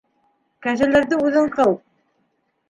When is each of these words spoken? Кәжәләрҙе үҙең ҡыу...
Кәжәләрҙе 0.67 1.19
үҙең 1.27 1.53
ҡыу... 1.59 1.77